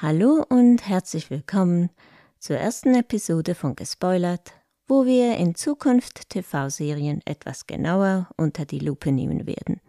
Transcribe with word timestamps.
Hallo 0.00 0.44
und 0.48 0.88
herzlich 0.88 1.28
willkommen 1.28 1.90
zur 2.38 2.56
ersten 2.56 2.94
Episode 2.94 3.56
von 3.56 3.74
Gespoilert, 3.74 4.52
wo 4.86 5.06
wir 5.06 5.36
in 5.38 5.56
Zukunft 5.56 6.30
TV-Serien 6.30 7.20
etwas 7.24 7.66
genauer 7.66 8.28
unter 8.36 8.64
die 8.64 8.78
Lupe 8.78 9.10
nehmen 9.10 9.44
werden. 9.48 9.80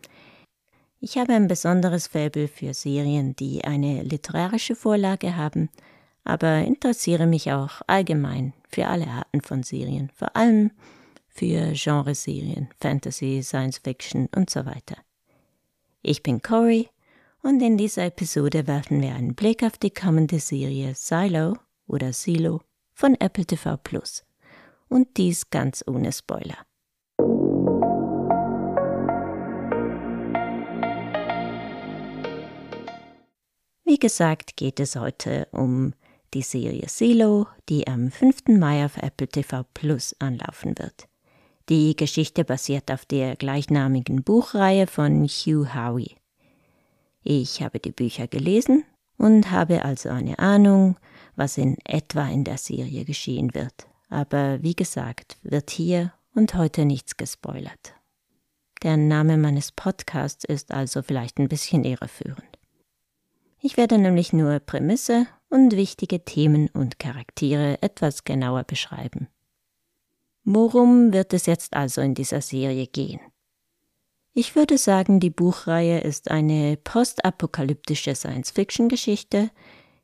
Ich 0.99 1.19
habe 1.19 1.33
ein 1.33 1.47
besonderes 1.47 2.07
Faible 2.07 2.47
für 2.47 2.73
Serien, 2.73 3.35
die 3.35 3.63
eine 3.63 4.01
literarische 4.01 4.75
Vorlage 4.75 5.35
haben, 5.35 5.69
aber 6.23 6.55
interessiere 6.63 7.27
mich 7.27 7.51
auch 7.51 7.83
allgemein 7.85 8.53
für 8.67 8.87
alle 8.87 9.05
Arten 9.05 9.41
von 9.41 9.61
Serien, 9.61 10.09
vor 10.15 10.35
allem 10.35 10.71
für 11.27 11.73
Genreserien, 11.75 12.69
Fantasy, 12.81 13.43
Science 13.43 13.77
Fiction 13.77 14.27
und 14.35 14.49
so 14.49 14.65
weiter. 14.65 14.97
Ich 16.01 16.23
bin 16.23 16.41
Cory 16.41 16.89
und 17.41 17.61
in 17.61 17.77
dieser 17.77 18.05
Episode 18.05 18.67
werfen 18.67 19.01
wir 19.01 19.15
einen 19.15 19.35
Blick 19.35 19.63
auf 19.63 19.77
die 19.77 19.91
kommende 19.91 20.39
Serie 20.39 20.93
Silo 20.95 21.57
oder 21.87 22.13
Silo 22.13 22.61
von 22.93 23.15
Apple 23.19 23.45
TV 23.45 23.77
Plus. 23.77 24.23
Und 24.87 25.17
dies 25.17 25.49
ganz 25.49 25.83
ohne 25.87 26.11
Spoiler. 26.11 26.57
Wie 33.85 33.97
gesagt, 33.97 34.55
geht 34.55 34.79
es 34.79 34.95
heute 34.95 35.47
um 35.51 35.93
die 36.33 36.43
Serie 36.43 36.87
Silo, 36.87 37.47
die 37.69 37.87
am 37.87 38.11
5. 38.11 38.49
Mai 38.59 38.85
auf 38.85 38.97
Apple 38.97 39.27
TV 39.27 39.63
Plus 39.73 40.15
anlaufen 40.19 40.77
wird. 40.77 41.07
Die 41.69 41.95
Geschichte 41.95 42.43
basiert 42.43 42.91
auf 42.91 43.05
der 43.05 43.35
gleichnamigen 43.35 44.23
Buchreihe 44.23 44.87
von 44.87 45.25
Hugh 45.25 45.73
Howey. 45.73 46.18
Ich 47.23 47.61
habe 47.61 47.79
die 47.79 47.91
Bücher 47.91 48.27
gelesen 48.27 48.85
und 49.17 49.51
habe 49.51 49.83
also 49.83 50.09
eine 50.09 50.39
Ahnung, 50.39 50.97
was 51.35 51.57
in 51.57 51.77
etwa 51.85 52.27
in 52.27 52.43
der 52.43 52.57
Serie 52.57 53.05
geschehen 53.05 53.53
wird. 53.53 53.87
Aber 54.09 54.61
wie 54.63 54.75
gesagt, 54.75 55.37
wird 55.43 55.69
hier 55.69 56.13
und 56.33 56.55
heute 56.55 56.85
nichts 56.85 57.17
gespoilert. 57.17 57.93
Der 58.81 58.95
Name 58.95 59.37
meines 59.37 59.71
Podcasts 59.71 60.45
ist 60.45 60.71
also 60.71 61.01
vielleicht 61.01 61.37
ein 61.37 61.49
bisschen 61.49 61.83
irreführend. 61.83 62.57
Ich 63.61 63.75
werde 63.75 63.97
nämlich 63.97 64.31
nur 64.31 64.59
Prämisse 64.59 65.27
und 65.49 65.75
wichtige 65.75 66.23
Themen 66.23 66.69
und 66.69 66.97
Charaktere 66.97 67.81
etwas 67.81 68.23
genauer 68.23 68.63
beschreiben. 68.63 69.27
Worum 70.45 71.11
wird 71.11 71.33
es 71.33 71.45
jetzt 71.45 71.73
also 71.73 71.99
in 71.99 72.15
dieser 72.15 72.39
Serie 72.39 72.87
gehen? 72.87 73.19
Ich 74.33 74.55
würde 74.55 74.77
sagen, 74.77 75.19
die 75.19 75.31
Buchreihe 75.31 76.01
ist 76.01 76.29
eine 76.29 76.77
postapokalyptische 76.77 78.13
Science-Fiction-Geschichte, 78.15 79.49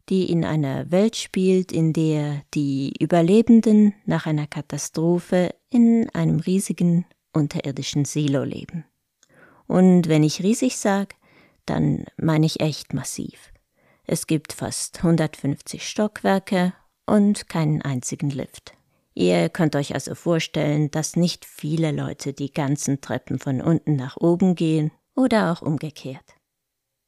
die 0.10 0.30
in 0.30 0.44
einer 0.44 0.92
Welt 0.92 1.16
spielt, 1.16 1.72
in 1.72 1.94
der 1.94 2.42
die 2.54 2.94
Überlebenden 3.00 3.94
nach 4.06 4.26
einer 4.26 4.48
Katastrophe 4.48 5.54
in 5.70 6.10
einem 6.14 6.40
riesigen 6.40 7.06
unterirdischen 7.34 8.06
Silo 8.06 8.44
leben. 8.44 8.86
Und 9.68 10.08
wenn 10.08 10.24
ich 10.24 10.44
riesig 10.44 10.78
sage, 10.78 11.16
dann 11.66 12.06
meine 12.18 12.46
ich 12.46 12.60
echt 12.60 12.94
massiv. 12.94 13.52
Es 14.06 14.28
gibt 14.28 14.54
fast 14.54 14.98
150 14.98 15.88
Stockwerke 15.88 16.74
und 17.06 17.50
keinen 17.50 17.82
einzigen 17.82 18.30
Lift. 18.30 18.74
Ihr 19.16 19.48
könnt 19.48 19.78
euch 19.78 19.94
also 19.94 20.14
vorstellen, 20.14 20.92
dass 20.92 21.16
nicht 21.16 21.46
viele 21.46 21.92
Leute 21.92 22.34
die 22.34 22.52
ganzen 22.52 23.00
Treppen 23.00 23.40
von 23.40 23.62
unten 23.62 23.96
nach 23.96 24.18
oben 24.18 24.56
gehen 24.56 24.92
oder 25.16 25.52
auch 25.52 25.62
umgekehrt. 25.62 26.36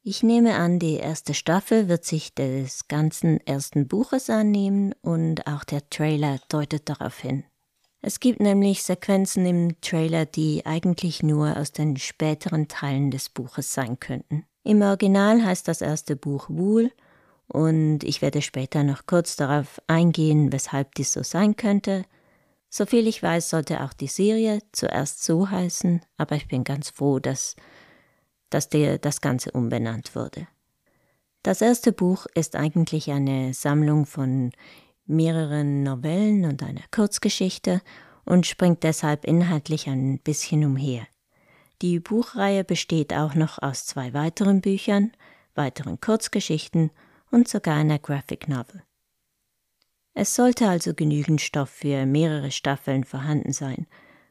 Ich 0.02 0.22
nehme 0.22 0.54
an, 0.54 0.78
die 0.78 0.94
erste 0.94 1.34
Staffel 1.34 1.88
wird 1.88 2.06
sich 2.06 2.34
des 2.34 2.88
ganzen 2.88 3.46
ersten 3.46 3.88
Buches 3.88 4.30
annehmen 4.30 4.94
und 5.02 5.46
auch 5.46 5.64
der 5.64 5.90
Trailer 5.90 6.38
deutet 6.48 6.88
darauf 6.88 7.18
hin. 7.18 7.44
Es 8.00 8.20
gibt 8.20 8.40
nämlich 8.40 8.84
Sequenzen 8.84 9.44
im 9.44 9.78
Trailer, 9.82 10.24
die 10.24 10.64
eigentlich 10.64 11.22
nur 11.22 11.58
aus 11.58 11.72
den 11.72 11.98
späteren 11.98 12.68
Teilen 12.68 13.10
des 13.10 13.28
Buches 13.28 13.74
sein 13.74 14.00
könnten. 14.00 14.46
Im 14.62 14.80
Original 14.80 15.44
heißt 15.44 15.68
das 15.68 15.82
erste 15.82 16.16
Buch 16.16 16.48
Wool 16.48 16.90
und 17.48 18.04
ich 18.04 18.22
werde 18.22 18.42
später 18.42 18.84
noch 18.84 19.06
kurz 19.06 19.36
darauf 19.36 19.80
eingehen, 19.86 20.52
weshalb 20.52 20.94
dies 20.94 21.12
so 21.12 21.22
sein 21.22 21.56
könnte. 21.56 22.04
Soviel 22.70 23.06
ich 23.06 23.22
weiß, 23.22 23.48
sollte 23.48 23.82
auch 23.82 23.94
die 23.94 24.08
Serie 24.08 24.60
zuerst 24.72 25.24
so 25.24 25.50
heißen, 25.50 26.02
aber 26.18 26.36
ich 26.36 26.48
bin 26.48 26.64
ganz 26.64 26.90
froh, 26.90 27.18
dass, 27.18 27.56
dass 28.50 28.68
der, 28.68 28.98
das 28.98 29.22
Ganze 29.22 29.52
umbenannt 29.52 30.14
wurde. 30.14 30.46
Das 31.42 31.62
erste 31.62 31.92
Buch 31.92 32.26
ist 32.34 32.56
eigentlich 32.56 33.10
eine 33.10 33.54
Sammlung 33.54 34.04
von 34.04 34.52
mehreren 35.06 35.82
Novellen 35.82 36.44
und 36.44 36.62
einer 36.62 36.84
Kurzgeschichte 36.90 37.80
und 38.26 38.46
springt 38.46 38.82
deshalb 38.82 39.24
inhaltlich 39.24 39.88
ein 39.88 40.18
bisschen 40.18 40.64
umher. 40.64 41.06
Die 41.80 42.00
Buchreihe 42.00 42.64
besteht 42.64 43.14
auch 43.14 43.34
noch 43.34 43.62
aus 43.62 43.86
zwei 43.86 44.12
weiteren 44.12 44.60
Büchern, 44.60 45.12
weiteren 45.54 45.98
Kurzgeschichten 45.98 46.90
und 47.30 47.48
sogar 47.48 47.76
einer 47.76 47.98
Graphic 47.98 48.48
Novel. 48.48 48.82
Es 50.14 50.34
sollte 50.34 50.68
also 50.68 50.94
genügend 50.94 51.40
Stoff 51.40 51.70
für 51.70 52.04
mehrere 52.04 52.50
Staffeln 52.50 53.04
vorhanden 53.04 53.52
sein, 53.52 53.86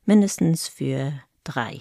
mindestens 0.06 0.68
für 0.68 1.14
drei. 1.44 1.80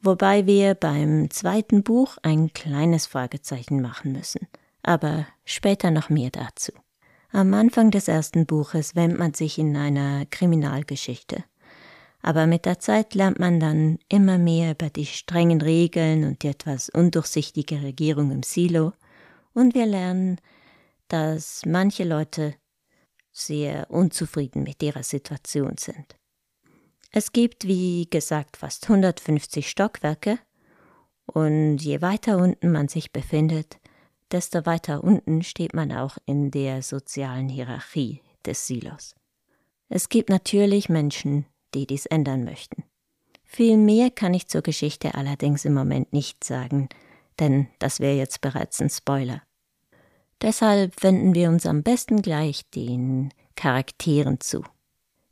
Wobei 0.00 0.46
wir 0.46 0.74
beim 0.74 1.30
zweiten 1.30 1.82
Buch 1.82 2.18
ein 2.22 2.52
kleines 2.52 3.06
Fragezeichen 3.06 3.80
machen 3.80 4.12
müssen, 4.12 4.46
aber 4.82 5.26
später 5.44 5.90
noch 5.90 6.10
mehr 6.10 6.30
dazu. 6.30 6.72
Am 7.32 7.52
Anfang 7.54 7.90
des 7.90 8.06
ersten 8.06 8.46
Buches 8.46 8.94
wendet 8.94 9.18
man 9.18 9.34
sich 9.34 9.58
in 9.58 9.76
einer 9.76 10.24
Kriminalgeschichte. 10.26 11.42
Aber 12.22 12.46
mit 12.46 12.64
der 12.64 12.78
Zeit 12.78 13.14
lernt 13.14 13.40
man 13.40 13.58
dann 13.58 13.98
immer 14.08 14.38
mehr 14.38 14.70
über 14.70 14.88
die 14.88 15.06
strengen 15.06 15.60
Regeln 15.60 16.24
und 16.24 16.42
die 16.42 16.48
etwas 16.48 16.90
undurchsichtige 16.90 17.82
Regierung 17.82 18.30
im 18.30 18.44
Silo 18.44 18.92
und 19.54 19.74
wir 19.74 19.86
lernen, 19.86 20.40
dass 21.08 21.64
manche 21.64 22.04
Leute 22.04 22.54
sehr 23.32 23.90
unzufrieden 23.90 24.62
mit 24.62 24.82
ihrer 24.82 25.02
Situation 25.02 25.76
sind. 25.78 26.16
Es 27.10 27.32
gibt, 27.32 27.66
wie 27.66 28.08
gesagt, 28.10 28.56
fast 28.56 28.84
150 28.84 29.68
Stockwerke 29.68 30.38
und 31.26 31.78
je 31.78 32.02
weiter 32.02 32.38
unten 32.38 32.72
man 32.72 32.88
sich 32.88 33.12
befindet, 33.12 33.78
desto 34.30 34.66
weiter 34.66 35.04
unten 35.04 35.42
steht 35.42 35.74
man 35.74 35.92
auch 35.92 36.18
in 36.26 36.50
der 36.50 36.82
sozialen 36.82 37.48
Hierarchie 37.48 38.20
des 38.44 38.66
Silos. 38.66 39.14
Es 39.88 40.08
gibt 40.08 40.28
natürlich 40.28 40.88
Menschen, 40.88 41.46
die 41.74 41.86
dies 41.86 42.06
ändern 42.06 42.44
möchten. 42.44 42.84
Viel 43.44 43.76
mehr 43.76 44.10
kann 44.10 44.34
ich 44.34 44.48
zur 44.48 44.62
Geschichte 44.62 45.14
allerdings 45.14 45.64
im 45.64 45.74
Moment 45.74 46.12
nicht 46.12 46.42
sagen, 46.42 46.88
denn 47.40 47.68
das 47.78 48.00
wäre 48.00 48.16
jetzt 48.16 48.40
bereits 48.40 48.80
ein 48.80 48.90
Spoiler. 48.90 49.42
Deshalb 50.42 51.02
wenden 51.02 51.34
wir 51.34 51.48
uns 51.48 51.66
am 51.66 51.82
besten 51.82 52.22
gleich 52.22 52.68
den 52.70 53.32
Charakteren 53.56 54.40
zu. 54.40 54.64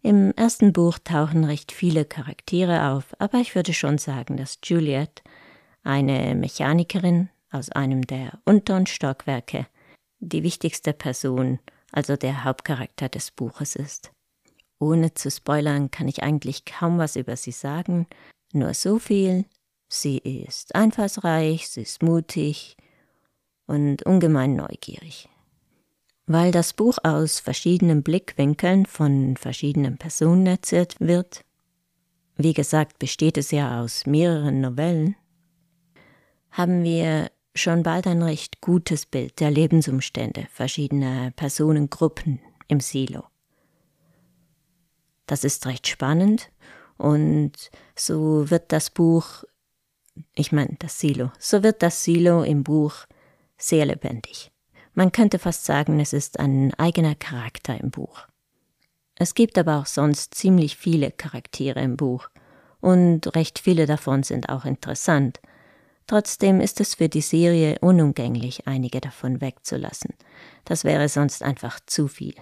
Im 0.03 0.33
ersten 0.33 0.73
Buch 0.73 0.99
tauchen 0.99 1.45
recht 1.45 1.71
viele 1.71 2.05
Charaktere 2.05 2.91
auf, 2.91 3.15
aber 3.19 3.39
ich 3.39 3.55
würde 3.55 3.73
schon 3.73 3.99
sagen, 3.99 4.37
dass 4.37 4.59
Juliet, 4.65 5.23
eine 5.85 6.35
Mechanikerin 6.35 7.29
aus 7.51 7.71
einem 7.71 8.07
der 8.07 8.39
unteren 8.45 8.87
Stockwerke, 8.87 9.67
die 10.19 10.43
wichtigste 10.43 10.93
Person, 10.93 11.59
also 11.93 12.17
der 12.17 12.45
Hauptcharakter 12.45 13.09
des 13.09 13.31
Buches 13.31 13.77
ist. 13.77 14.13
Ohne 14.79 15.15
zu 15.15 15.31
spoilern 15.31 15.91
kann 15.91 16.09
ich 16.09 16.23
eigentlich 16.23 16.65
kaum 16.65 16.99
was 16.99 17.17
über 17.17 17.37
sie 17.37 17.53
sagen, 17.53 18.07
nur 18.53 18.75
so 18.75 18.99
viel, 18.99 19.45
Sie 19.95 20.17
ist 20.17 20.75
einfallsreich, 20.75 21.69
sie 21.69 21.83
ist 21.83 22.03
mutig 22.03 22.79
und 23.67 24.03
ungemein 24.05 24.57
neugierig. 24.57 25.29
Weil 26.25 26.51
das 26.51 26.73
Buch 26.73 26.97
aus 27.03 27.41
verschiedenen 27.41 28.03
Blickwinkeln 28.03 28.87
von 28.87 29.37
verschiedenen 29.37 29.99
Personen 29.99 30.47
erzählt 30.47 30.97
wird, 30.99 31.45
wie 32.37 32.55
gesagt, 32.55 33.01
besteht 33.01 33.37
es 33.37 33.51
ja 33.51 33.83
aus 33.83 34.07
mehreren 34.07 34.63
Novellen, 34.63 35.15
haben 36.53 36.85
wir 36.85 37.31
schon 37.55 37.83
bald 37.83 38.07
ein 38.07 38.23
recht 38.23 38.63
gutes 38.63 39.05
Bild 39.05 39.41
der 39.41 39.51
Lebensumstände 39.51 40.47
verschiedener 40.51 41.33
Personengruppen 41.33 42.41
im 42.67 42.81
Silo. 42.81 43.25
Das 45.27 45.45
ist 45.45 45.67
recht 45.67 45.87
spannend 45.87 46.51
und 46.97 47.71
so 47.95 48.49
wird 48.49 48.73
das 48.73 48.89
Buch 48.89 49.45
ich 50.35 50.53
meine 50.53 50.77
das 50.79 50.99
Silo, 50.99 51.31
so 51.39 51.63
wird 51.63 51.83
das 51.83 52.05
Silo 52.05 52.43
im 52.43 52.63
Buch 52.65 52.95
sehr 53.57 53.87
lebendig. 53.87 54.51
Man 54.95 55.13
könnte 55.13 55.39
fast 55.39 55.65
sagen, 55.65 56.01
es 56.01 56.13
ist 56.13 56.39
ein 56.39 56.75
eigener 56.75 57.15
Charakter 57.15 57.81
im 57.81 57.91
Buch. 57.91 58.27
Es 59.17 59.35
gibt 59.35 59.57
aber 59.59 59.79
auch 59.79 59.87
sonst 59.87 60.35
ziemlich 60.35 60.77
viele 60.77 61.11
Charaktere 61.11 61.81
im 61.81 61.97
Buch, 61.97 62.29
und 62.81 63.37
recht 63.37 63.61
viele 63.61 63.87
davon 63.87 64.25
sind 64.25 64.49
auch 64.49 64.65
interessant, 64.65 65.41
Trotzdem 66.07 66.61
ist 66.61 66.81
es 66.81 66.97
für 66.97 67.09
die 67.09 67.21
Serie 67.21 67.79
unumgänglich, 67.81 68.67
einige 68.67 69.01
davon 69.01 69.41
wegzulassen. 69.41 70.15
Das 70.65 70.85
wäre 70.85 71.09
sonst 71.09 71.43
einfach 71.43 71.81
zu 71.87 72.09
viel. 72.09 72.35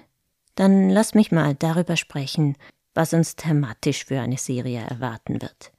Dann 0.54 0.90
lass 0.90 1.14
mich 1.14 1.30
mal 1.30 1.54
darüber 1.54 1.96
sprechen, 1.96 2.56
was 2.94 3.12
uns 3.12 3.36
thematisch 3.36 4.04
für 4.04 4.20
eine 4.20 4.38
Serie 4.38 4.80
erwarten 4.80 5.40
wird. 5.40 5.72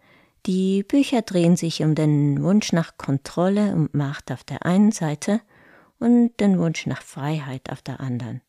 Die 0.46 0.84
Bücher 0.84 1.22
drehen 1.22 1.56
sich 1.56 1.84
um 1.84 1.94
den 1.94 2.42
Wunsch 2.42 2.74
nach 2.74 2.98
Kontrolle 2.98 3.76
und 3.76 3.94
Macht 3.94 4.32
auf 4.32 4.44
der 4.44 4.66
einen 4.66 4.92
Seite 4.92 5.42
und 6.00 6.40
den 6.40 6.58
Wunsch 6.58 6.88
nach 6.88 7.04
Freiheit 7.04 7.70
auf 7.70 7.82
der 7.82 8.00
anderen. 8.00 8.42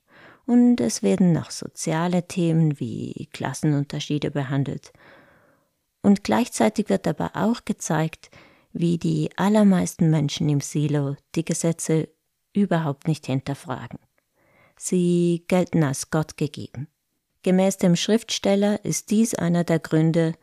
Und 0.46 0.80
es 0.80 1.02
werden 1.02 1.32
noch 1.32 1.50
soziale 1.50 2.26
Themen 2.26 2.80
wie 2.80 3.28
Klassenunterschiede 3.32 4.30
behandelt. 4.30 4.92
Und 6.02 6.24
gleichzeitig 6.24 6.88
wird 6.88 7.06
aber 7.06 7.32
auch 7.34 7.64
gezeigt, 7.64 8.30
wie 8.72 8.98
die 8.98 9.30
allermeisten 9.36 10.10
Menschen 10.10 10.48
im 10.48 10.60
Silo 10.60 11.16
die 11.34 11.44
Gesetze 11.44 12.08
überhaupt 12.54 13.06
nicht 13.06 13.26
hinterfragen. 13.26 13.98
Sie 14.76 15.44
gelten 15.46 15.84
als 15.84 16.10
Gott 16.10 16.36
gegeben. 16.36 16.88
Gemäß 17.42 17.76
dem 17.76 17.96
Schriftsteller 17.96 18.84
ist 18.84 19.10
dies 19.10 19.34
einer 19.34 19.62
der 19.62 19.78
Gründe, 19.78 20.34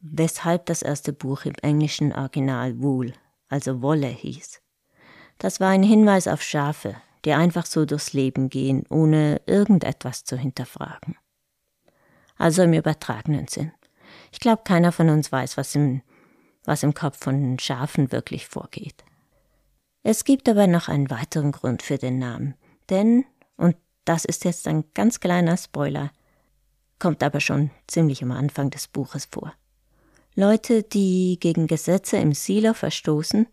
weshalb 0.00 0.66
das 0.66 0.82
erste 0.82 1.12
Buch 1.12 1.44
im 1.44 1.54
englischen 1.62 2.12
Original 2.12 2.80
Wool, 2.80 3.12
also 3.48 3.82
Wolle 3.82 4.08
hieß. 4.08 4.60
Das 5.38 5.60
war 5.60 5.70
ein 5.70 5.82
Hinweis 5.82 6.28
auf 6.28 6.42
Schafe, 6.42 6.96
die 7.24 7.32
einfach 7.32 7.66
so 7.66 7.84
durchs 7.84 8.12
Leben 8.12 8.48
gehen, 8.48 8.84
ohne 8.88 9.40
irgendetwas 9.46 10.24
zu 10.24 10.36
hinterfragen. 10.36 11.16
Also 12.38 12.62
im 12.62 12.72
übertragenen 12.72 13.48
Sinn. 13.48 13.72
Ich 14.32 14.40
glaube, 14.40 14.62
keiner 14.64 14.92
von 14.92 15.08
uns 15.08 15.32
weiß, 15.32 15.56
was 15.56 15.74
im, 15.74 16.02
was 16.64 16.82
im 16.82 16.94
Kopf 16.94 17.18
von 17.18 17.58
Schafen 17.58 18.12
wirklich 18.12 18.46
vorgeht. 18.46 19.04
Es 20.02 20.24
gibt 20.24 20.48
aber 20.48 20.66
noch 20.66 20.88
einen 20.88 21.10
weiteren 21.10 21.52
Grund 21.52 21.82
für 21.82 21.98
den 21.98 22.18
Namen, 22.18 22.54
denn, 22.90 23.24
und 23.56 23.76
das 24.04 24.24
ist 24.24 24.44
jetzt 24.44 24.68
ein 24.68 24.84
ganz 24.94 25.18
kleiner 25.18 25.56
Spoiler, 25.56 26.12
kommt 26.98 27.22
aber 27.22 27.40
schon 27.40 27.70
ziemlich 27.88 28.22
am 28.22 28.30
Anfang 28.30 28.70
des 28.70 28.86
Buches 28.88 29.26
vor. 29.26 29.52
Leute, 30.38 30.82
die 30.82 31.38
gegen 31.40 31.66
Gesetze 31.66 32.18
im 32.18 32.32
Silo 32.32 32.74
verstoßen, 32.74 33.46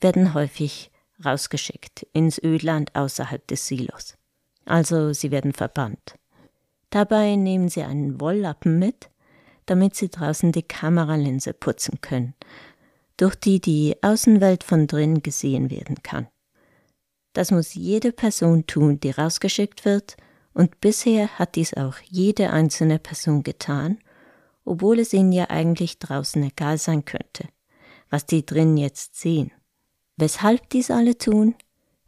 werden 0.00 0.34
häufig 0.34 0.90
rausgeschickt 1.24 2.08
ins 2.12 2.42
Ödland 2.42 2.94
außerhalb 2.96 3.46
des 3.46 3.68
Silos. 3.68 4.16
Also 4.64 5.12
sie 5.12 5.30
werden 5.30 5.52
verbannt. 5.52 6.16
Dabei 6.90 7.36
nehmen 7.36 7.68
sie 7.68 7.84
einen 7.84 8.20
Wolllappen 8.20 8.80
mit, 8.80 9.10
damit 9.66 9.94
sie 9.94 10.08
draußen 10.08 10.50
die 10.50 10.64
Kameralinse 10.64 11.54
putzen 11.54 12.00
können, 12.00 12.34
durch 13.16 13.36
die 13.36 13.60
die 13.60 13.96
Außenwelt 14.02 14.64
von 14.64 14.88
drin 14.88 15.22
gesehen 15.22 15.70
werden 15.70 16.02
kann. 16.02 16.26
Das 17.32 17.52
muss 17.52 17.74
jede 17.74 18.10
Person 18.10 18.66
tun, 18.66 18.98
die 18.98 19.10
rausgeschickt 19.10 19.84
wird, 19.84 20.16
und 20.52 20.80
bisher 20.80 21.38
hat 21.38 21.54
dies 21.54 21.74
auch 21.74 21.98
jede 22.04 22.50
einzelne 22.50 22.98
Person 22.98 23.44
getan, 23.44 23.98
obwohl 24.64 24.98
es 24.98 25.12
ihnen 25.12 25.32
ja 25.32 25.50
eigentlich 25.50 25.98
draußen 25.98 26.42
egal 26.42 26.78
sein 26.78 27.04
könnte, 27.04 27.48
was 28.10 28.26
die 28.26 28.44
drin 28.44 28.76
jetzt 28.76 29.16
sehen. 29.16 29.52
Weshalb 30.16 30.68
dies 30.70 30.90
alle 30.90 31.18
tun, 31.18 31.54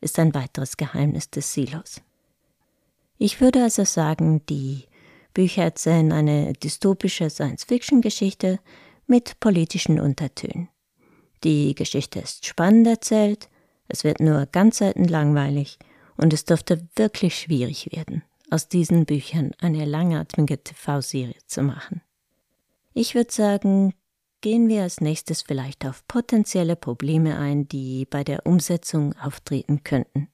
ist 0.00 0.18
ein 0.18 0.34
weiteres 0.34 0.76
Geheimnis 0.76 1.30
des 1.30 1.52
Silos. 1.52 2.00
Ich 3.18 3.40
würde 3.40 3.62
also 3.62 3.84
sagen, 3.84 4.44
die 4.46 4.84
Bücher 5.34 5.64
erzählen 5.64 6.12
eine 6.12 6.52
dystopische 6.52 7.30
Science-Fiction-Geschichte 7.30 8.58
mit 9.06 9.40
politischen 9.40 10.00
Untertönen. 10.00 10.68
Die 11.44 11.74
Geschichte 11.74 12.20
ist 12.20 12.46
spannend 12.46 12.86
erzählt, 12.86 13.48
es 13.88 14.04
wird 14.04 14.20
nur 14.20 14.46
ganz 14.46 14.78
selten 14.78 15.04
langweilig 15.04 15.78
und 16.16 16.32
es 16.32 16.44
dürfte 16.44 16.88
wirklich 16.96 17.38
schwierig 17.38 17.90
werden, 17.92 18.22
aus 18.50 18.68
diesen 18.68 19.04
Büchern 19.04 19.52
eine 19.60 19.84
langatmige 19.84 20.62
TV-Serie 20.62 21.36
zu 21.46 21.62
machen. 21.62 22.02
Ich 22.98 23.14
würde 23.14 23.30
sagen, 23.30 23.92
gehen 24.40 24.68
wir 24.70 24.82
als 24.84 25.02
nächstes 25.02 25.42
vielleicht 25.42 25.84
auf 25.84 26.08
potenzielle 26.08 26.76
Probleme 26.76 27.36
ein, 27.36 27.68
die 27.68 28.06
bei 28.06 28.24
der 28.24 28.46
Umsetzung 28.46 29.12
auftreten 29.18 29.84
könnten. 29.84 30.28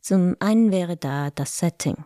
Zum 0.00 0.36
einen 0.38 0.70
wäre 0.70 0.96
da 0.96 1.30
das 1.30 1.58
Setting. 1.58 1.96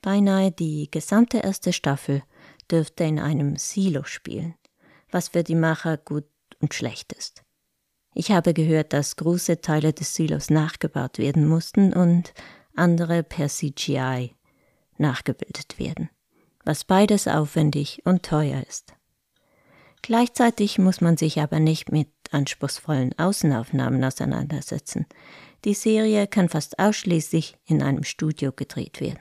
Beinahe 0.00 0.52
die 0.52 0.88
gesamte 0.92 1.38
erste 1.38 1.72
Staffel 1.72 2.22
dürfte 2.70 3.02
in 3.02 3.18
einem 3.18 3.56
Silo 3.56 4.04
spielen, 4.04 4.54
was 5.10 5.30
für 5.30 5.42
die 5.42 5.56
Macher 5.56 5.96
gut 5.96 6.28
und 6.60 6.72
schlecht 6.72 7.12
ist. 7.12 7.42
Ich 8.14 8.30
habe 8.30 8.54
gehört, 8.54 8.92
dass 8.92 9.16
große 9.16 9.60
Teile 9.60 9.92
des 9.92 10.14
Silos 10.14 10.50
nachgebaut 10.50 11.18
werden 11.18 11.48
mussten 11.48 11.92
und 11.92 12.32
andere 12.76 13.24
per 13.24 13.48
CGI 13.48 14.36
nachgebildet 14.98 15.80
werden, 15.80 16.10
was 16.64 16.84
beides 16.84 17.26
aufwendig 17.26 18.02
und 18.04 18.22
teuer 18.22 18.62
ist. 18.68 18.94
Gleichzeitig 20.02 20.78
muss 20.78 21.00
man 21.00 21.16
sich 21.16 21.40
aber 21.40 21.60
nicht 21.60 21.92
mit 21.92 22.08
anspruchsvollen 22.32 23.16
Außenaufnahmen 23.18 24.02
auseinandersetzen. 24.04 25.06
Die 25.64 25.74
Serie 25.74 26.26
kann 26.26 26.48
fast 26.48 26.78
ausschließlich 26.78 27.56
in 27.66 27.82
einem 27.82 28.02
Studio 28.02 28.50
gedreht 28.52 29.00
werden. 29.00 29.20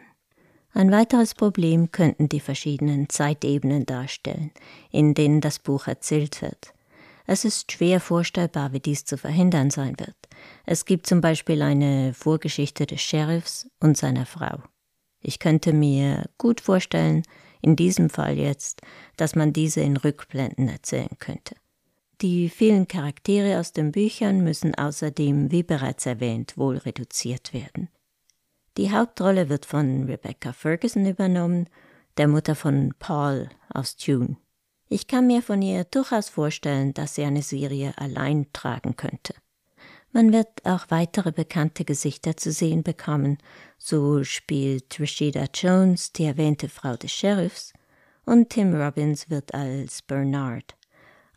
Ein 0.73 0.91
weiteres 0.91 1.35
Problem 1.35 1.91
könnten 1.91 2.29
die 2.29 2.39
verschiedenen 2.39 3.09
Zeitebenen 3.09 3.85
darstellen, 3.85 4.51
in 4.89 5.13
denen 5.13 5.41
das 5.41 5.59
Buch 5.59 5.87
erzählt 5.87 6.41
wird. 6.41 6.73
Es 7.27 7.45
ist 7.45 7.71
schwer 7.71 7.99
vorstellbar, 7.99 8.73
wie 8.73 8.79
dies 8.79 9.05
zu 9.05 9.17
verhindern 9.17 9.69
sein 9.69 9.99
wird. 9.99 10.15
Es 10.65 10.85
gibt 10.85 11.05
zum 11.05 11.21
Beispiel 11.21 11.61
eine 11.61 12.13
Vorgeschichte 12.13 12.85
des 12.85 13.01
Sheriffs 13.01 13.69
und 13.79 13.97
seiner 13.97 14.25
Frau. 14.25 14.63
Ich 15.21 15.37
könnte 15.37 15.73
mir 15.73 16.29
gut 16.37 16.61
vorstellen, 16.61 17.23
in 17.61 17.75
diesem 17.75 18.09
Fall 18.09 18.37
jetzt, 18.37 18.81
dass 19.17 19.35
man 19.35 19.53
diese 19.53 19.81
in 19.81 19.97
Rückblenden 19.97 20.67
erzählen 20.67 21.17
könnte. 21.19 21.55
Die 22.21 22.49
vielen 22.49 22.87
Charaktere 22.87 23.59
aus 23.59 23.73
den 23.73 23.91
Büchern 23.91 24.43
müssen 24.43 24.75
außerdem, 24.75 25.51
wie 25.51 25.63
bereits 25.63 26.05
erwähnt, 26.05 26.57
wohl 26.57 26.77
reduziert 26.77 27.53
werden. 27.53 27.89
Die 28.77 28.91
Hauptrolle 28.91 29.49
wird 29.49 29.65
von 29.65 30.03
Rebecca 30.03 30.53
Ferguson 30.53 31.05
übernommen, 31.05 31.67
der 32.17 32.27
Mutter 32.27 32.55
von 32.55 32.93
Paul 32.99 33.49
aus 33.73 33.95
Tune. 33.95 34.37
Ich 34.87 35.07
kann 35.07 35.25
mir 35.25 35.41
von 35.41 35.61
ihr 35.61 35.83
durchaus 35.85 36.29
vorstellen, 36.29 36.93
dass 36.93 37.15
sie 37.15 37.23
eine 37.23 37.41
Serie 37.41 37.93
allein 37.97 38.47
tragen 38.53 38.95
könnte. 38.95 39.33
Man 40.13 40.33
wird 40.33 40.65
auch 40.65 40.85
weitere 40.89 41.31
bekannte 41.31 41.85
Gesichter 41.85 42.35
zu 42.35 42.51
sehen 42.51 42.83
bekommen. 42.83 43.37
So 43.77 44.23
spielt 44.23 44.99
Rashida 44.99 45.45
Jones 45.53 46.11
die 46.11 46.25
erwähnte 46.25 46.67
Frau 46.67 46.97
des 46.97 47.11
Sheriffs 47.11 47.73
und 48.25 48.49
Tim 48.49 48.75
Robbins 48.75 49.29
wird 49.29 49.53
als 49.53 50.01
Bernard, 50.01 50.75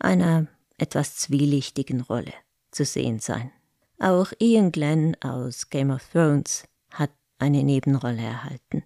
einer 0.00 0.48
etwas 0.76 1.16
zwielichtigen 1.16 2.00
Rolle, 2.00 2.32
zu 2.72 2.84
sehen 2.84 3.20
sein. 3.20 3.52
Auch 4.00 4.32
Ian 4.40 4.72
Glenn 4.72 5.16
aus 5.22 5.70
Game 5.70 5.90
of 5.90 6.04
Thrones 6.10 6.64
hat 6.90 7.10
eine 7.38 7.62
Nebenrolle 7.62 8.22
erhalten. 8.22 8.82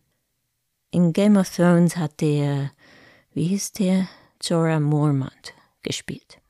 In 0.91 1.13
Game 1.13 1.37
of 1.37 1.55
Thrones 1.55 1.97
hat 1.97 2.21
der, 2.21 2.73
wie 3.33 3.45
hieß 3.45 3.73
der, 3.73 4.09
Jorah 4.43 4.81
Mormont 4.81 5.55
gespielt. 5.83 6.41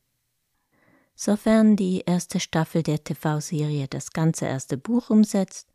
Sofern 1.21 1.75
die 1.75 2.05
erste 2.07 2.39
Staffel 2.39 2.85
der 2.85 3.03
TV-Serie 3.03 3.89
das 3.89 4.13
ganze 4.13 4.47
erste 4.47 4.77
Buch 4.77 5.11
umsetzt, 5.11 5.67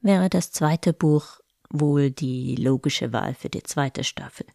wäre 0.00 0.30
das 0.30 0.50
zweite 0.50 0.94
Buch 0.94 1.40
wohl 1.68 2.10
die 2.10 2.54
logische 2.54 3.12
Wahl 3.12 3.34
für 3.34 3.50
die 3.50 3.62
zweite 3.62 4.02
Staffel, 4.02 4.46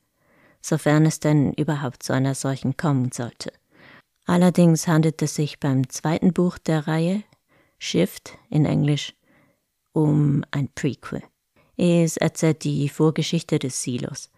sofern 0.60 1.06
es 1.06 1.20
denn 1.20 1.54
überhaupt 1.54 2.02
zu 2.02 2.14
einer 2.14 2.34
solchen 2.34 2.78
kommen 2.78 3.12
sollte. 3.12 3.54
Allerdings 4.26 4.88
handelt 4.88 5.22
es 5.22 5.36
sich 5.36 5.60
beim 5.60 5.88
zweiten 5.90 6.34
Buch 6.34 6.58
der 6.58 6.88
Reihe, 6.88 7.24
Shift 7.78 8.36
in 8.50 8.66
Englisch, 8.66 9.14
um 9.92 10.44
ein 10.50 10.68
Prequel. 10.74 11.22
Es 11.78 12.18
erzählt 12.18 12.64
die 12.64 12.90
Vorgeschichte 12.90 13.60
des 13.60 13.84
Silos, 13.84 14.32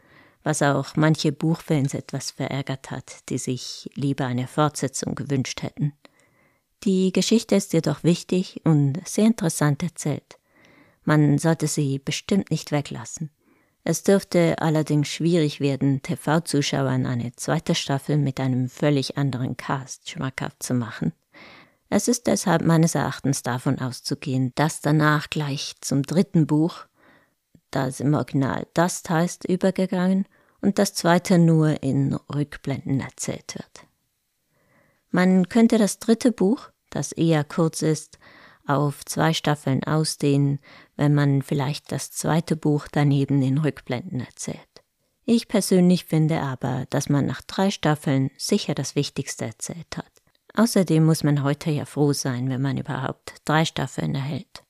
was 0.46 0.62
auch 0.62 0.96
manche 0.96 1.32
Buchfans 1.32 1.96
etwas 1.96 2.32
verärgert 2.32 2.92
hat, 2.92 3.28
die 3.30 3.40
sich 3.40 3.90
lieber 3.96 4.26
eine 4.28 4.48
Fortsetzung 4.48 5.16
gewünscht 5.16 5.64
hätten. 5.64 5.94
Die 6.84 7.12
Geschichte 7.12 7.56
ist 7.56 7.74
jedoch 7.74 8.04
wichtig 8.04 8.62
und 8.64 9.00
sehr 9.08 9.26
interessant 9.26 9.82
erzählt. 9.82 10.38
Man 11.04 11.40
sollte 11.40 11.66
sie 11.66 11.98
bestimmt 11.98 12.52
nicht 12.52 12.72
weglassen. 12.72 13.32
Es 13.84 14.04
dürfte 14.04 14.56
allerdings 14.60 15.08
schwierig 15.08 15.60
werden, 15.60 16.04
TV-Zuschauern 16.04 17.08
eine 17.08 17.36
zweite 17.36 17.74
Staffel 17.74 18.18
mit 18.18 18.40
einem 18.40 18.70
völlig 18.70 19.18
anderen 19.18 19.58
Cast 19.58 20.10
schmackhaft 20.10 20.62
zu 20.62 20.76
machen. 20.76 21.14
Es 21.90 22.08
ist 22.08 22.28
deshalb 22.28 22.64
meines 22.64 22.94
Erachtens 22.94 23.42
davon 23.42 23.80
auszugehen, 23.80 24.52
dass 24.56 24.82
danach 24.82 25.30
gleich 25.30 25.74
zum 25.82 26.04
dritten 26.04 26.46
Buch, 26.46 26.86
das 27.72 28.00
im 28.00 28.14
Original 28.14 28.68
Dust 28.76 29.10
heißt, 29.10 29.46
übergegangen 29.46 30.28
und 30.66 30.80
das 30.80 30.96
zweite 30.96 31.38
nur 31.38 31.84
in 31.84 32.16
Rückblenden 32.34 33.00
erzählt 33.00 33.54
wird. 33.56 33.86
Man 35.12 35.48
könnte 35.48 35.78
das 35.78 36.00
dritte 36.00 36.32
Buch, 36.32 36.70
das 36.90 37.12
eher 37.12 37.44
kurz 37.44 37.84
ist, 37.84 38.18
auf 38.66 39.06
zwei 39.06 39.34
Staffeln 39.34 39.84
ausdehnen, 39.84 40.60
wenn 40.96 41.14
man 41.14 41.44
vielleicht 41.44 41.92
das 41.92 42.12
zweite 42.12 42.56
Buch 42.56 42.88
daneben 42.92 43.44
in 43.44 43.60
Rückblenden 43.60 44.22
erzählt. 44.22 44.58
Ich 45.24 45.48
persönlich 45.48 46.06
finde 46.06 46.42
aber, 46.42 46.86
dass 46.90 47.10
man 47.10 47.28
nach 47.28 47.42
drei 47.44 47.70
Staffeln 47.70 48.32
sicher 48.38 48.74
das 48.74 48.96
Wichtigste 48.96 49.46
erzählt 49.46 49.98
hat. 49.98 50.12
Außerdem 50.56 51.06
muss 51.06 51.24
man 51.24 51.44
heute 51.44 51.70
ja 51.70 51.86
froh 51.86 52.14
sein, 52.14 52.50
wenn 52.50 52.62
man 52.62 52.78
überhaupt 52.78 53.36
drei 53.46 53.66
Staffeln 53.66 54.16
erhält. 54.16 54.64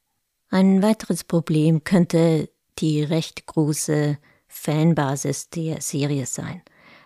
Ein 0.50 0.82
weiteres 0.82 1.24
Problem 1.24 1.84
könnte 1.86 2.50
die 2.80 3.02
recht 3.02 3.46
große 3.46 4.18
Fanbasis 4.56 5.50
der 5.50 5.82
Serie 5.82 6.26
sein. 6.26 6.62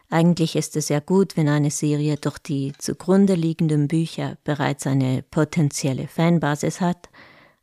Eigentlich 0.10 0.56
ist 0.56 0.76
es 0.78 0.88
ja 0.90 1.00
gut, 1.00 1.36
wenn 1.36 1.50
eine 1.50 1.72
Serie 1.72 2.16
durch 2.16 2.38
die 2.38 2.74
zugrunde 2.78 3.34
liegenden 3.34 3.88
Bücher 3.88 4.38
bereits 4.44 4.88
eine 4.88 5.24
potenzielle 5.24 6.08
Fanbasis 6.08 6.80
hat, 6.80 7.10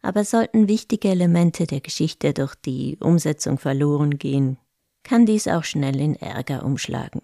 aber 0.02 0.24
sollten 0.24 0.68
wichtige 0.68 1.08
Elemente 1.08 1.66
der 1.66 1.80
Geschichte 1.80 2.34
durch 2.34 2.54
die 2.56 2.98
Umsetzung 3.00 3.58
verloren 3.58 4.18
gehen, 4.18 4.58
kann 5.02 5.24
dies 5.24 5.48
auch 5.48 5.64
schnell 5.64 5.98
in 5.98 6.16
Ärger 6.16 6.64
umschlagen, 6.64 7.22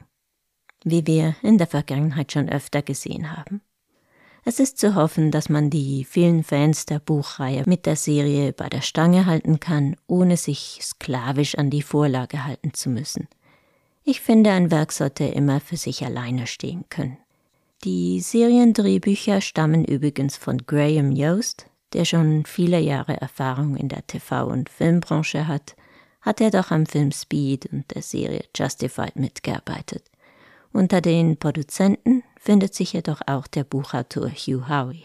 wie 0.82 1.06
wir 1.06 1.36
in 1.42 1.58
der 1.58 1.66
Vergangenheit 1.66 2.32
schon 2.32 2.48
öfter 2.48 2.80
gesehen 2.80 3.36
haben. 3.36 3.60
Es 4.44 4.58
ist 4.58 4.78
zu 4.78 4.96
hoffen, 4.96 5.30
dass 5.30 5.48
man 5.48 5.70
die 5.70 6.04
vielen 6.04 6.42
Fans 6.42 6.84
der 6.84 6.98
Buchreihe 6.98 7.62
mit 7.66 7.86
der 7.86 7.94
Serie 7.94 8.52
bei 8.52 8.68
der 8.68 8.80
Stange 8.80 9.26
halten 9.26 9.60
kann, 9.60 9.96
ohne 10.08 10.36
sich 10.36 10.80
sklavisch 10.82 11.56
an 11.56 11.70
die 11.70 11.82
Vorlage 11.82 12.44
halten 12.44 12.74
zu 12.74 12.90
müssen. 12.90 13.28
Ich 14.02 14.20
finde, 14.20 14.50
ein 14.50 14.72
Werk 14.72 14.90
sollte 14.90 15.24
immer 15.24 15.60
für 15.60 15.76
sich 15.76 16.04
alleine 16.04 16.48
stehen 16.48 16.84
können. 16.88 17.18
Die 17.84 18.20
Seriendrehbücher 18.20 19.40
stammen 19.40 19.84
übrigens 19.84 20.36
von 20.36 20.58
Graham 20.66 21.12
Yost, 21.12 21.66
der 21.92 22.04
schon 22.04 22.44
viele 22.44 22.80
Jahre 22.80 23.20
Erfahrung 23.20 23.76
in 23.76 23.88
der 23.88 24.06
TV- 24.06 24.46
und 24.46 24.68
Filmbranche 24.68 25.46
hat, 25.46 25.76
hat 26.20 26.40
er 26.40 26.50
doch 26.50 26.72
am 26.72 26.86
Film 26.86 27.12
Speed 27.12 27.66
und 27.66 27.92
der 27.94 28.02
Serie 28.02 28.44
Justified 28.56 29.14
mitgearbeitet. 29.14 30.04
Unter 30.72 31.00
den 31.00 31.36
Produzenten 31.36 32.24
findet 32.42 32.74
sich 32.74 32.92
jedoch 32.92 33.20
auch 33.26 33.46
der 33.46 33.62
Buchautor 33.62 34.28
Hugh 34.28 34.68
Howey, 34.68 35.04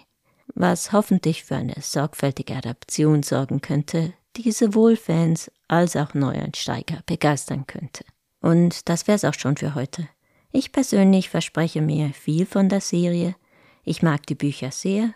was 0.56 0.91
hoffentlich 0.91 1.44
für 1.44 1.56
eine 1.56 1.75
sorgfältige 1.79 2.56
Adaption 2.56 3.22
sorgen 3.22 3.62
könnte, 3.62 4.13
die 4.36 4.51
sowohl 4.51 4.96
Fans 4.96 5.51
als 5.67 5.96
auch 5.96 6.15
Neueinsteiger 6.15 7.03
begeistern 7.06 7.67
könnte. 7.67 8.03
Und 8.41 8.89
das 8.89 9.08
wär's 9.08 9.24
auch 9.24 9.36
schon 9.36 9.56
für 9.56 9.75
heute. 9.75 10.10
Ich 10.51 10.72
persönlich 10.72 11.29
verspreche 11.29 11.82
mir 11.82 12.10
viel 12.10 12.48
von 12.48 12.70
der 12.70 12.82
Serie. 12.82 13.36
Ich 13.84 14.01
mag 14.01 14.25
die 14.25 14.36
Bücher 14.36 14.72
sehr 14.72 15.13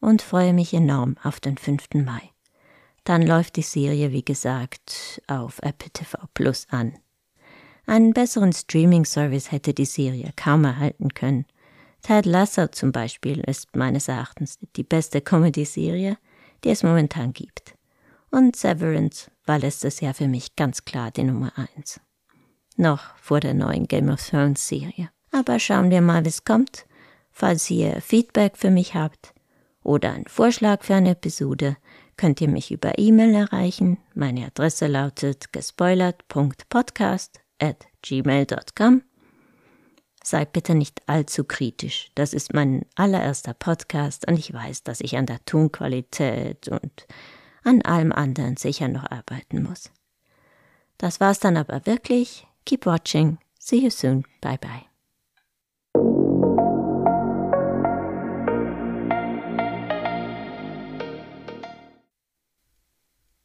und 0.00 0.22
freue 0.22 0.54
mich 0.54 0.72
enorm 0.72 1.16
auf 1.22 1.38
den 1.38 1.58
5. 1.58 1.88
Mai. 1.96 2.30
Dann 3.04 3.20
läuft 3.22 3.56
die 3.56 3.62
Serie, 3.62 4.12
wie 4.12 4.24
gesagt, 4.24 5.20
auf 5.26 5.58
Apple 5.60 5.90
TV 5.90 6.18
Plus 6.32 6.66
an. 6.70 6.98
Einen 7.86 8.14
besseren 8.14 8.52
Streaming-Service 8.54 9.52
hätte 9.52 9.74
die 9.74 9.86
Serie 9.86 10.32
kaum 10.36 10.64
erhalten 10.64 11.12
können. 11.12 11.44
Ted 12.02 12.26
Lasso 12.26 12.68
zum 12.68 12.92
Beispiel 12.92 13.40
ist 13.40 13.74
meines 13.76 14.08
Erachtens 14.08 14.58
die 14.76 14.84
beste 14.84 15.20
Comedy-Serie, 15.20 16.16
die 16.64 16.70
es 16.70 16.82
momentan 16.82 17.32
gibt. 17.32 17.74
Und 18.30 18.56
Severance 18.56 19.30
war 19.46 19.58
letztes 19.58 20.00
Jahr 20.00 20.14
für 20.14 20.28
mich 20.28 20.56
ganz 20.56 20.84
klar 20.84 21.10
die 21.10 21.24
Nummer 21.24 21.52
eins. 21.56 22.00
Noch 22.76 23.16
vor 23.16 23.40
der 23.40 23.54
neuen 23.54 23.88
Game 23.88 24.08
of 24.08 24.24
Thrones 24.24 24.66
Serie. 24.68 25.10
Aber 25.32 25.58
schauen 25.58 25.90
wir 25.90 26.00
mal, 26.00 26.24
wie 26.24 26.28
es 26.28 26.44
kommt. 26.44 26.86
Falls 27.30 27.70
ihr 27.70 28.00
Feedback 28.00 28.56
für 28.56 28.70
mich 28.70 28.94
habt 28.94 29.34
oder 29.82 30.12
einen 30.12 30.26
Vorschlag 30.26 30.82
für 30.82 30.94
eine 30.94 31.10
Episode, 31.10 31.76
könnt 32.16 32.40
ihr 32.40 32.48
mich 32.48 32.70
über 32.70 32.98
E-Mail 32.98 33.34
erreichen. 33.34 33.98
Meine 34.14 34.46
Adresse 34.46 34.86
lautet 34.86 35.52
gespoilert.podcast 35.52 37.40
at 37.60 37.86
gmail.com. 38.02 39.07
Seid 40.28 40.52
bitte 40.52 40.74
nicht 40.74 41.00
allzu 41.06 41.42
kritisch. 41.42 42.10
Das 42.14 42.34
ist 42.34 42.52
mein 42.52 42.84
allererster 42.96 43.54
Podcast 43.54 44.28
und 44.28 44.38
ich 44.38 44.52
weiß, 44.52 44.82
dass 44.82 45.00
ich 45.00 45.16
an 45.16 45.24
der 45.24 45.42
Tonqualität 45.46 46.68
und 46.68 47.06
an 47.64 47.80
allem 47.80 48.12
anderen 48.12 48.58
sicher 48.58 48.88
noch 48.88 49.10
arbeiten 49.10 49.62
muss. 49.62 49.90
Das 50.98 51.18
war's 51.18 51.40
dann 51.40 51.56
aber 51.56 51.86
wirklich. 51.86 52.46
Keep 52.66 52.84
watching. 52.84 53.38
See 53.58 53.78
you 53.78 53.88
soon. 53.88 54.26
Bye 54.42 54.58
bye. 54.58 54.87